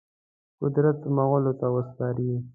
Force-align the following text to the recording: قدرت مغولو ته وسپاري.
قدرت 0.59 0.99
مغولو 1.15 1.53
ته 1.59 1.67
وسپاري. 1.75 2.29